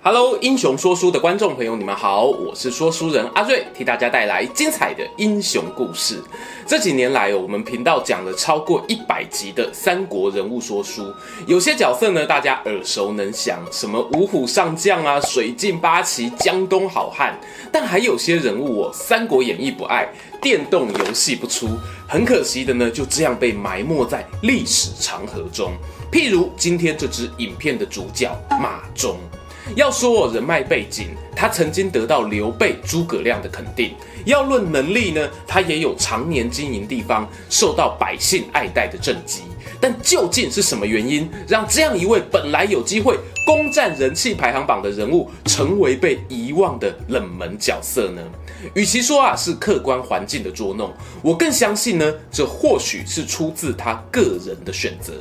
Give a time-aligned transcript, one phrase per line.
[0.00, 6.22] Hello，英雄说书的观众朋友，你们好，我是说书人阿瑞，替大家带来精彩的英雄故事。
[6.64, 11.12] 这几年来，我们频道讲了超过一百集的三国人物说书，
[11.48, 17.36] 有些角色呢，大家耳熟能详，什么五虎上将啊、水镜八奇、江东好汉，
[17.72, 20.08] 但还有些人物哦，《三国演义》不爱，
[20.40, 21.68] 电动游戏不出，
[22.06, 25.72] 很可惜的呢，就这样被埋没在历史长河中。
[26.12, 29.18] 譬如今天这支影片的主角马忠。
[29.76, 33.90] 要说我人脉背景，他曾经得到刘备、诸葛亮的肯定；
[34.24, 39.42] 要论能力呢，他也有常年经营地方、受到百姓爱戴的政绩。
[39.80, 48.22] 但究竟是什么原因，让这样一位本来有机会攻占人气排行榜的人物，成为被遗忘的冷门角色呢？
[48.74, 55.12] 与其说啊是客观环境的捉弄，我更相信呢，这或许是出自他个人的选择。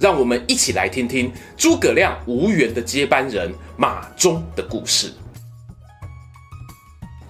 [0.00, 5.12] 让我们一起来听听诸葛亮无缘的接班人马忠的故事。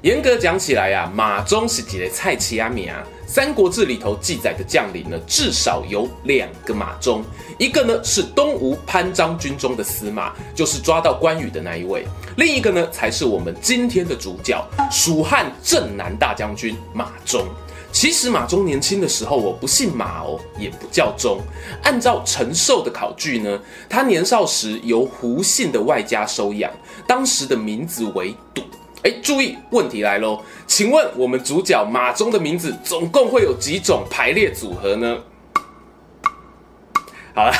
[0.02, 3.02] 严格讲起来啊，马忠是几个菜市仔名啊。
[3.26, 7.24] 《三国志》里头记载的将领呢，至少有两个马忠，
[7.58, 12.02] 一个呢是东吴潘璋军中的司马，就是抓到关羽的那一位；
[12.36, 14.62] 另一个呢才是我们今天的主角，
[14.92, 17.46] 蜀汉镇南大将军马忠。
[17.94, 21.38] 其实马中年轻的时候，我不姓马哦，也不叫忠。
[21.84, 26.68] 按照陈寿的考据呢，他年少时由胡姓的外家收养，
[27.06, 28.62] 当时的名字为赌。
[29.04, 35.16] 哎，注意，问题来喽，请问我们主角马中的名字总共会有几种排列组合呢？
[37.34, 37.52] 好了，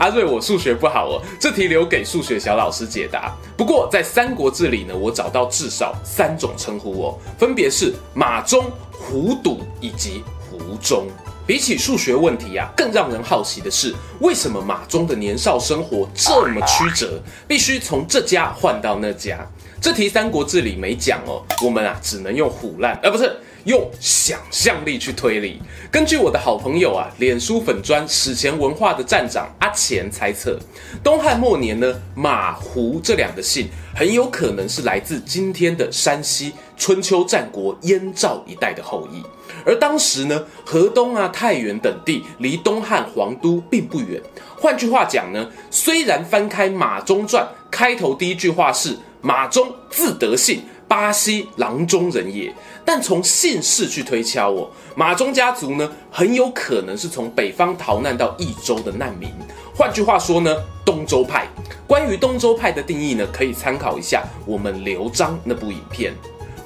[0.00, 3.32] 阿 瑞，我数学不好哦，这题留给数学小老师解答。
[3.56, 8.64] 不过在《三国志》里呢，我找到至少三种称呼哦，分别是马忠。
[9.04, 11.08] 胡笃以及胡忠，
[11.46, 19.44] 比起数学问题啊，更让人好奇的是，为什么马忠的年少生活这么曲折，必须从这家换到那家？
[19.80, 25.60] 这题《三国志》里没讲哦，我们啊只能用虎烂，而不是用想象力去推理。
[25.90, 30.56] 根据我的好朋友啊，脸书粉砖史前文化的站长阿钱猜测，
[31.02, 36.52] 东汉末年呢，马胡这两个姓很有可能是来自今天的山西。
[36.74, 39.22] 春秋战国燕赵一带的后裔，
[39.64, 44.20] 而当时呢，河东啊、太原等地离东汉皇都并不远。
[44.56, 59.30] 换句话讲呢，虽然翻开《马忠传》，开头第一句话是“马忠，字德信，巴西郎中人也”，但从姓氏去推敲哦，马忠家族呢，很有可能是从北方逃难到益州的难民。
[59.74, 61.48] 换句话说呢，东周派。
[61.86, 66.14] 关于东周派的定义呢，可以参考一下我们刘璋那部影片。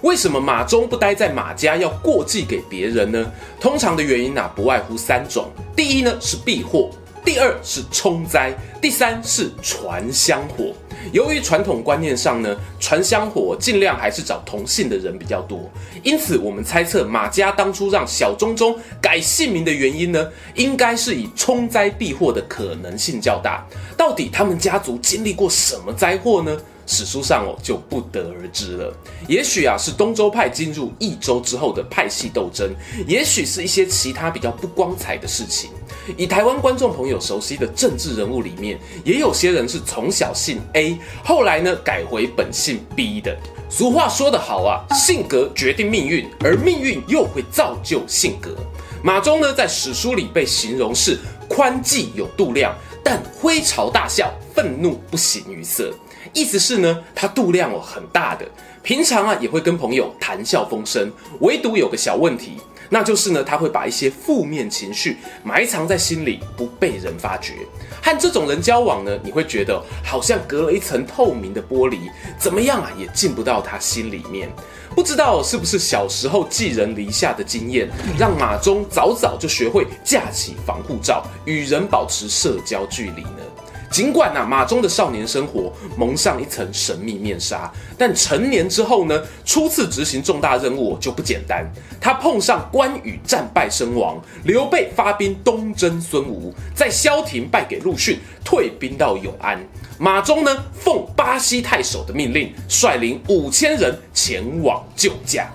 [0.06, 3.28] 为什么马忠不待在马家，要过继给别人呢？
[3.61, 6.91] 通常的原因啊，不外乎三种：第一呢是避祸，
[7.25, 10.72] 第二是冲灾，第三是传香火。
[11.11, 15.69] 由于传统观念上呢，传香火尽量还是找同姓的人比较多，
[16.05, 23.67] 因此我们猜测马家当初让小忠忠改姓名的原因呢，应该是以冲灾避祸的可能性较大。
[23.97, 26.56] 到底他们家族经历过什么灾祸呢？
[26.87, 28.97] 史书上哦就不得而知了。
[29.29, 32.73] 也许啊是东周派进入益州之后的派系斗争，
[33.07, 35.71] 也许是一些其他比较不光彩的事情。
[36.17, 43.37] 以台湾观众朋友熟悉的政治人物里面，也有些人是从小姓 A，后来呢改回本姓 B 的。
[43.69, 48.55] 俗话说得好啊，性格决定命运，而命运又会造就性格。
[49.03, 51.19] 马忠呢在史书里被形容是
[51.49, 52.73] 宽济有度量，
[53.03, 55.93] 但挥嘲大笑，愤怒不形于色。
[56.32, 58.47] 意思是呢，他度量哦很大的，
[58.82, 61.10] 平常啊也会跟朋友谈笑风生，
[61.41, 67.54] 唯独有个小问题，那就是呢他会把一些负面情绪埋藏在心里，不被人发觉。
[68.03, 71.99] 和这种人交往呢，你会觉得好像隔了一层透明的玻璃，
[72.38, 74.49] 怎么样啊也进不到他心里面。
[74.94, 83.43] 不知道是不是小时候寄人篱下的经验，让马忠早早就学会架起防护罩，与人保持社交距离呢？
[83.91, 91.65] 尽管呐，马忠的少年生活蒙上一层神秘面纱，但成年之后呢，初次执行重大任务就不简单。
[92.00, 99.59] 他碰上关羽战败身亡，刘备发兵东征孙吴，在萧亭败给陆逊，退兵到永安。
[99.99, 105.50] 马忠呢，奉巴西太守的命令，率领五千人前往救驾。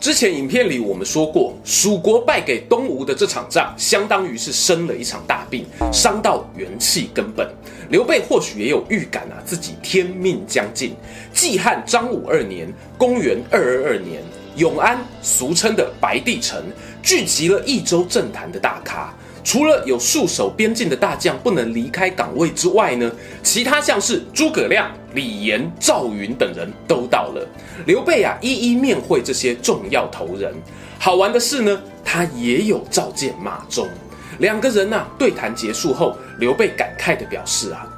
[0.00, 7.50] 之前影片里我们说过，蜀国败给东吴的这场仗，相当于是生了一场大病，伤到元气根本。
[7.90, 10.94] 刘备或许也有预感啊，自己天命将尽。
[11.34, 14.22] 季汉张武二年（公元二二二年），
[14.54, 16.62] 永安（俗称的白帝城）
[17.02, 19.12] 聚集了益州政坛的大咖。
[19.48, 23.10] 除了有戍守边境的大将不能离开岗位之外呢，
[23.42, 27.48] 其他像是诸葛亮、李严、赵云等人都到了。
[27.86, 30.52] 刘备啊，一一面会这些重要头人。
[30.98, 33.88] 好玩的是呢，他也有召见马忠。
[34.38, 37.88] 两个人啊，对谈结束后，刘备感慨地表示啊，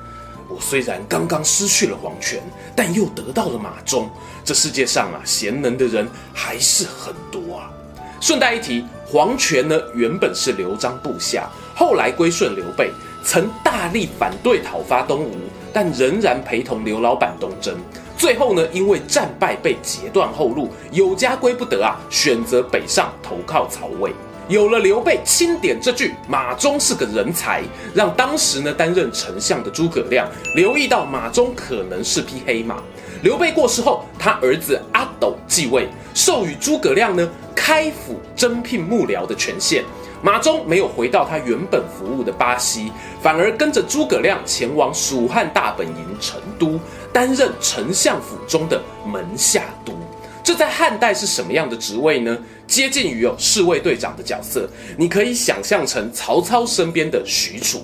[0.48, 2.40] 我虽然刚刚失去了皇权，
[2.76, 4.08] 但又得到了马忠。
[4.44, 7.72] 这世界上啊，贤能的人还是很多啊。
[8.20, 8.84] 顺带一提。
[9.06, 12.92] 黄权呢，原本是刘璋部下，后来归顺刘备，
[13.24, 15.34] 曾大力反对讨伐东吴，
[15.72, 17.74] 但仍然陪同刘老板东征。
[18.16, 24.12] 最后呢，因为战败被截断后路，有家归不得啊，选择北上投靠曹魏。
[24.46, 27.62] 有了刘备钦点这句“马忠是个人才”，
[27.94, 32.76] 让当时呢担任丞相的诸葛亮留意到马忠可能是匹黑马。
[33.22, 37.28] 刘备过世后，他儿子阿斗继位，授予诸葛亮呢。
[37.70, 39.84] 开府征聘幕僚的权限，
[40.20, 42.90] 马忠没有回到他原本服务的巴西，
[43.22, 46.80] 反而跟着诸葛亮前往蜀汉大本营成都，
[47.12, 49.92] 担任丞相府中的门下督。
[50.42, 52.36] 这在汉代是什么样的职位呢？
[52.66, 57.80] 接近于有侍卫队长的角色，你可以想象成曹操身边的许褚。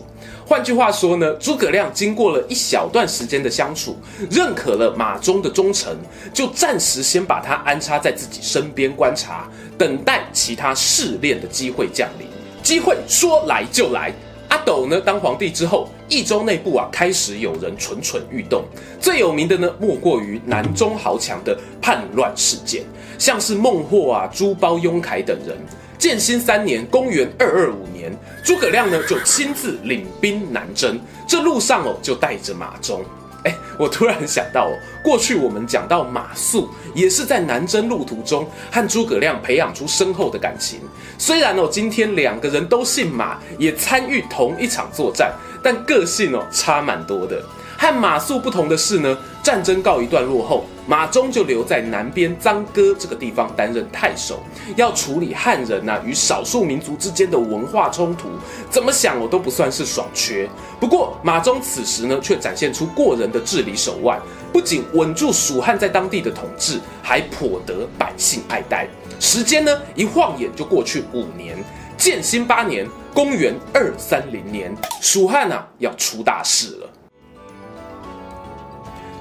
[0.48, 3.96] 换句话说呢，诸葛亮经过了一小段时间的相处，
[4.30, 5.96] 认可了马忠的忠诚，
[6.32, 12.28] 就暂时先把他安插在自己身边观察，等待其他试炼的机会降临。
[12.62, 14.12] 机会说来就来。
[14.48, 18.64] 阿斗呢，当皇帝之后，益州内部啊开始有人蠢蠢欲动，
[19.00, 22.84] 最有名的呢莫过于南中豪强的叛乱事件，
[23.18, 25.58] 像是孟获啊、朱褒、雍凯等人。
[26.06, 33.04] 建兴三年（公元二二五年），诸葛亮呢就亲自领兵南征，这路上哦就带着马忠。
[33.42, 40.78] 哎，我突然想到哦，过去我们讲到马谡也是在南征路途中和诸葛亮培养出深厚的感情。
[41.18, 47.42] 虽然哦今天两个人都姓马，也参与同一场作战，但个性哦差蛮多的。
[47.78, 54.40] 和马谡不同的是呢，战争告一段落后，马忠就留在南边臧歌这个地方担任太守，
[54.76, 58.28] 要处理汉人呐、与少数民族之间的文化冲突。
[58.70, 60.48] 怎么想我都不算是爽缺。
[60.80, 64.20] 不过马忠此时呢，却展现出过人的治理手腕，
[64.52, 68.88] 不仅稳住蜀汉在当地的统治，还颇得百姓爱戴。
[69.20, 71.56] 时间呢，一晃眼就过去五年。
[71.96, 76.90] 建兴八年，公元二三零年，蜀汉啊要出大事了。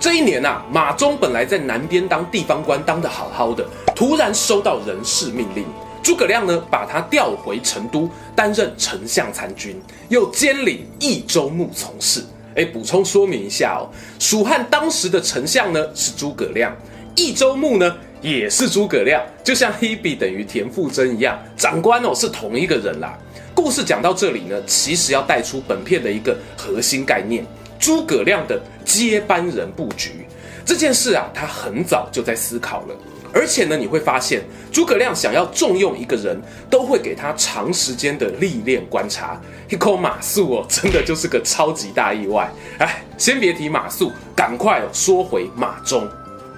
[0.05, 3.65] 这一年啊，马忠本来在南边当地方官，当得好好的，
[3.95, 5.65] 突然收到人事命令，
[6.03, 12.23] 诸葛亮呢把他调回成都担任丞相参军，又兼领益州牧从事。
[12.55, 16.71] 哎，补充说明一下哦，蜀汉当时的丞相呢是诸葛亮，
[17.15, 23.17] 益州牧呢也是诸葛亮，就像 Hebe 等于田馥甄一样，长官哦是同一个人啦。
[23.55, 27.43] 故事讲到这里呢，其实要带出本片的一个核心概念。
[27.85, 30.25] 诸葛亮的接班人布局
[30.65, 32.95] 这件事啊，他很早就在思考了。
[33.31, 34.41] 而且呢，你会发现
[34.71, 36.35] 诸葛亮想要重用一个人，
[36.67, 39.39] 都会给他长时间的历练观察。
[39.69, 42.51] 一口马謖哦，真的就是个超级大意外。
[42.79, 46.09] 哎，先别提马謖，赶快哦说回马忠。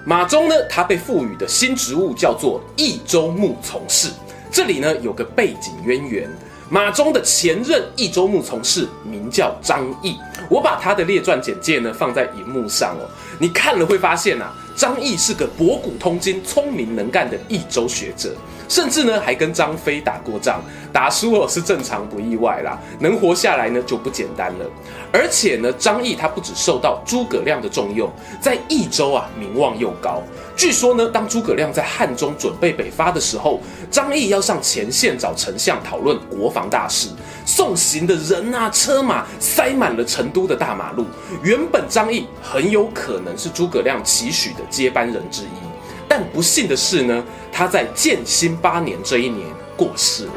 [0.06, 4.08] 马忠呢，他被赋予的新职务叫做益州牧从事。
[4.50, 6.26] 这里呢有个背景渊源。
[6.70, 10.18] 马忠的前任益州牧从事名叫张翼，
[10.50, 13.08] 我把他的列传简介呢放在荧幕上哦，
[13.38, 18.32] 你看了会发现啊，张毅是个博古通今、聪明能干的益州学者。
[18.68, 24.66] 甚至呢，还跟张飞打过仗，打输哦是正常不意外啦，能活下来呢就不简单了。
[25.10, 28.08] 而且呢，张毅他不止受到诸葛亮的重用，
[28.42, 30.22] 在益州啊名望又高。
[30.54, 33.58] 据说呢，当诸葛亮在汉中准备北伐的时候，
[33.90, 37.08] 张毅要上前线找丞相讨论国防大事，
[37.46, 41.06] 送行的人啊车马塞满了成都的大马路。
[41.42, 45.68] 原本张毅很有可能是诸葛亮期许的接班人之一。
[46.08, 49.46] 但不幸的是呢，他在建兴八年这一年
[49.76, 50.32] 过世了，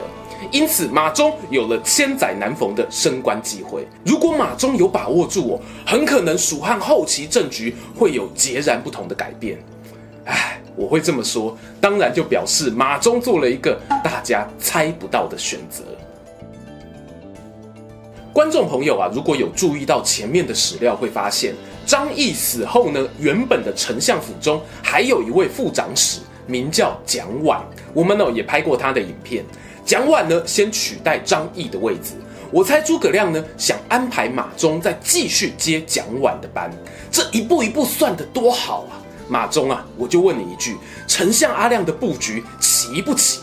[0.52, 3.88] 因此马忠有了千载难逢的升官机会。
[4.04, 9.58] 如果马忠有把握住哦，很可能蜀汉后期政局会有截然不同的改变。
[10.26, 15.84] 唉，我会这么说，当然就表示马忠做了一个大家猜不到的选择。
[18.34, 27.62] 观众朋友啊，如果有注意到前面的史料，会发现张毅死后呢，原本的丞相府中还有一位副长史，名叫蒋琬。
[27.94, 29.44] 我们呢也拍过他的影片。
[29.86, 32.14] 蒋琬呢先取代张毅的位置。
[32.52, 36.72] 我猜诸葛亮呢想安排马忠再继续接蒋琬的班，
[37.10, 39.00] 这一步一步算得多好啊！
[39.28, 43.40] 马忠啊，我就问你一句：丞相阿亮的布局齐不齐？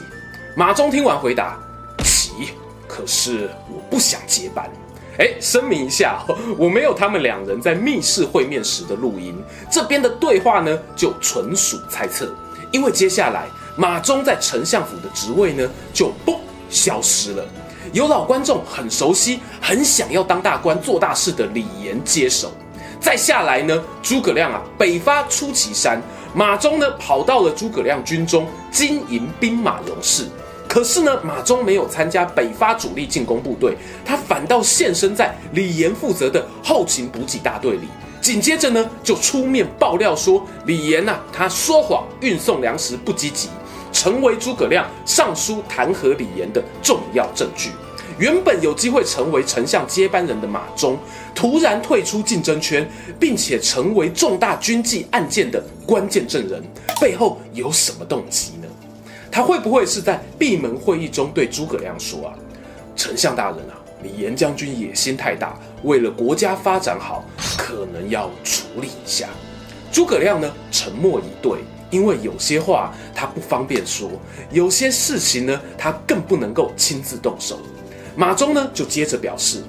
[0.54, 1.59] 马忠听完回答：
[2.04, 2.50] 齐，
[2.87, 4.71] 可是我不想接班。
[5.19, 6.23] 哎，声明一下，
[6.57, 9.35] 我没有他们两人在密室会面时的录音，
[9.71, 12.33] 这边的对话呢就纯属猜测。
[12.71, 13.47] 因为接下来
[13.77, 16.37] 马忠在丞相府的职位呢就嘣
[16.71, 17.45] 消失了。
[17.93, 22.53] 有老观众很熟悉、很想要当大官、做大事的李严接手。
[23.01, 26.01] 再下来呢，诸葛亮啊北伐出祁山，
[26.35, 30.27] 马忠呢跑到了诸葛亮军中经营兵马俑事。
[30.69, 37.89] 可是呢，马忠没有参加北伐主力进攻部队，他反倒现身在李严负责的后勤补给大队里。
[38.21, 43.49] 紧接着呢，就出面爆料说李严呐、啊，他说谎运送粮食不积极。
[43.91, 47.71] 成为诸葛亮上书弹劾李严的重要证据。
[48.19, 50.99] 原本有机会成为丞相接班人的马忠，
[51.35, 52.87] 突然退出竞争圈，
[53.19, 56.63] 并且成为重大军纪案件的关键证人，
[57.01, 58.53] 背后有什么动机？
[59.38, 62.35] 他会不会是在闭门会议中对诸葛亮说啊
[62.97, 67.25] ：“丞相大人啊，你严将军野心太大，为了国家发展好，
[67.57, 69.28] 可能要处理一下。”
[69.92, 71.61] 诸葛亮呢，沉默以对。
[71.88, 74.11] 因为有些话他不方便说，
[74.50, 77.61] 有些事情呢，他更不能够亲自动手。
[78.16, 79.62] 马忠呢，就接着表示，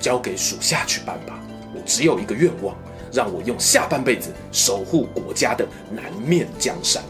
[0.00, 1.38] 交给属下去办吧。
[1.72, 2.74] 我只有一个愿望，
[3.12, 7.00] 让我用下半辈子守护国家的南面江山。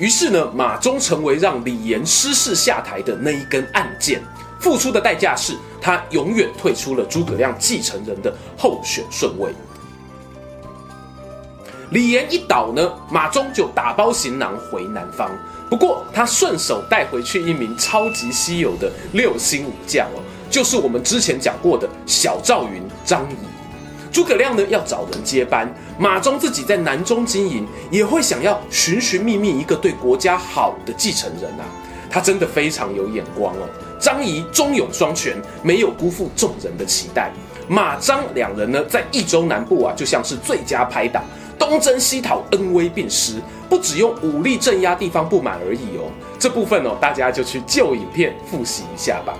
[0.00, 4.22] 于是呢，马忠成为让李严失势下台的那一根暗箭，
[4.58, 9.52] 付出的代价是他永远退出了诸葛亮继承人的候选顺位。
[11.90, 15.30] 李严一倒呢，马忠就打包行囊回南方。
[15.68, 23.34] 不过他顺手带回去一名超级稀有的六星武将哦，就是我们之前讲过的小赵云张仪。
[24.12, 31.64] 诸葛亮呢要找人接班，马忠自己在南中经营，也会想要寻寻觅觅一个对国家好的继承人啊。
[32.10, 33.68] 他真的非常有眼光哦。
[34.00, 37.30] 张仪忠勇双全，没有辜负众人的期待。
[37.68, 41.22] 马张两人呢在益州南部啊，就像是最佳拍档。
[41.56, 43.34] 东征西讨，恩威并施，
[43.68, 46.10] 不只用武力镇压地方不满而已哦。
[46.38, 49.34] 这部分哦，大家就去旧影片复习一下吧。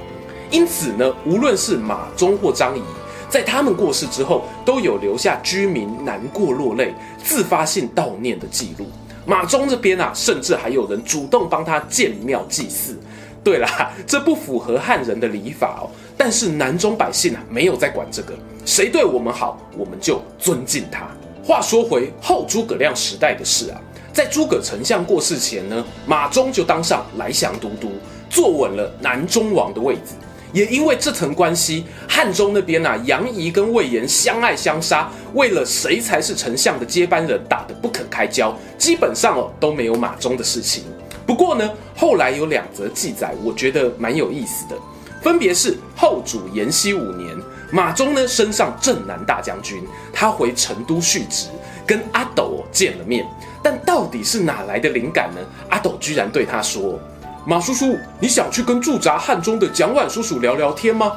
[0.50, 2.82] 因此呢，无论是马忠或张仪，
[3.30, 8.86] 在他们过世之后，都有留下居民难过落泪、自发性悼念的记录。
[9.24, 12.98] 马忠这边啊，甚至还有人主动帮他建庙祭祀。
[13.44, 15.88] 对啦， 这不符合汉人的礼法哦。
[16.16, 18.34] 但是南中百姓啊，没有在管这个，
[18.66, 21.06] 谁对我们好，我们就尊敬他。
[21.42, 23.80] 话说回后诸葛亮时代的事啊，
[24.12, 27.92] 在诸葛丞相过世前呢，马忠就当上来降都督，
[28.28, 30.12] 坐稳了南中王的位置。
[30.52, 40.84] 也因为这层关系，汉中那边啊，杨仪跟魏延相爱相杀，为了谁才是丞相的接班人，打得不可开交，基本上哦都没有马忠的事情。
[41.26, 44.76] 不过呢，后来有两则记载，我觉得蛮有意思的，
[45.22, 47.36] 分别是后主延熙五年。
[47.72, 49.80] 马忠呢升上镇南大将军，
[50.12, 51.46] 他回成都续职，
[51.86, 53.24] 跟阿斗见了面。
[53.62, 55.40] 但到底是哪来的灵感呢？
[55.68, 56.98] 阿斗居然对他说
[57.46, 61.12] ：“马叔叔，你想去跟驻扎汉中的蒋琬叔叔聊聊天吗？”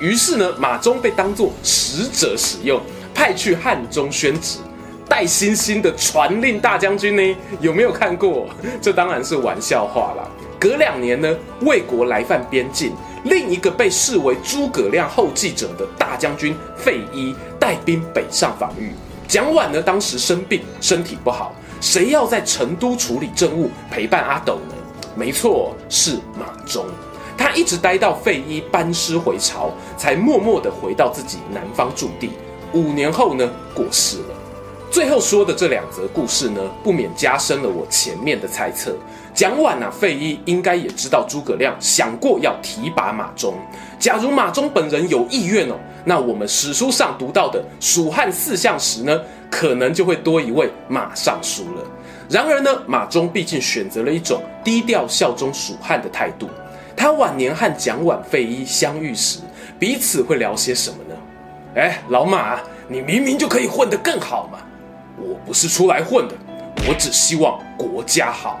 [0.00, 2.80] 于是呢，马忠被当作使者使用，
[3.14, 4.58] 派去汉中宣旨，
[5.08, 7.36] 带星星的传令大将军呢？
[7.60, 8.48] 有没有看过？
[8.80, 10.26] 这当然是玩笑话啦。
[10.58, 12.92] 隔两年呢，魏国来犯边境。
[13.24, 18.92] 另一个被视为诸葛亮后继者的大将军费祎带兵北上防御。
[19.28, 24.74] 蒋琬呢，当时生病，身体不好，谁要在成都处理政务，陪伴阿斗呢？
[25.20, 26.86] 没错，是马忠。
[27.36, 32.30] 他一直待到费祎班师回朝，才默默地回到自己南方驻地。
[32.72, 34.34] 五年后呢，过世了。
[34.90, 38.96] 最后说的这两则故事呢，不免加深了我前面的猜测。
[39.34, 43.54] 蒋琬啊，费祎应该也知道诸葛亮想过要提拔马忠。
[43.98, 45.74] 假如马忠本人有意愿哦，
[46.06, 51.82] 那我们史书上读到的蜀汉四相时呢，可能就会多一位马尚书了。
[52.30, 56.48] 然而呢，马忠毕竟选择了一种低调效忠蜀汉的态度。
[56.96, 59.40] 他晚年和蒋琬、费祎相遇时，
[59.80, 61.16] 彼此会聊些什么呢？
[61.74, 64.58] 哎，老马，你明明就可以混得更好嘛！
[65.18, 66.34] 我不是出来混的，
[66.88, 68.60] 我只希望国家好。